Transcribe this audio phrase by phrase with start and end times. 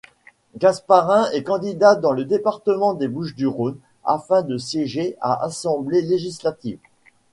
[0.57, 6.79] Gasparin est candidat dans le département des Bouches-du-Rhône afin de siéger à Assemblée législative.